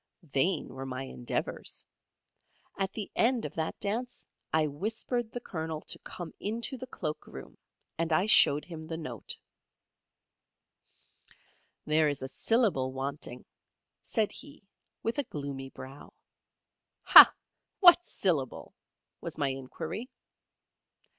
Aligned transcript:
Vain 0.23 0.69
were 0.73 0.83
my 0.87 1.03
endeavours. 1.03 1.85
At 2.75 2.91
the 2.91 3.11
end 3.15 3.45
of 3.45 3.53
that 3.53 3.79
dance 3.79 4.25
I 4.51 4.65
whispered 4.65 5.31
the 5.31 5.39
Colonel 5.39 5.79
to 5.81 5.99
come 5.99 6.33
into 6.39 6.75
the 6.75 6.87
cloak 6.87 7.27
room, 7.27 7.55
and 7.99 8.11
I 8.11 8.25
showed 8.25 8.65
him 8.65 8.87
the 8.87 8.97
note. 8.97 9.37
"There 11.85 12.07
is 12.09 12.23
a 12.23 12.27
syllable 12.27 12.91
wanting," 12.91 13.45
said 14.01 14.31
he, 14.31 14.63
with 15.03 15.19
a 15.19 15.23
gloomy 15.29 15.69
brow. 15.69 16.13
"Hah! 17.03 17.31
What 17.79 18.03
syllable?" 18.03 18.73
was 19.21 19.37
my 19.37 19.49
inquiry. 19.49 20.09